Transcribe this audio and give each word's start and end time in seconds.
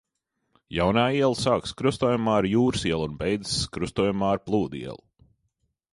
Jaunā 0.77 1.03
iela 1.17 1.37
sākas 1.41 1.75
krustojumā 1.81 2.33
ar 2.37 2.47
Jūras 2.53 2.85
ielu 2.93 3.07
un 3.11 3.15
beidzas 3.21 3.61
krustojumā 3.77 4.33
ar 4.39 4.45
Plūdu 4.49 4.85
ielu. 4.85 5.03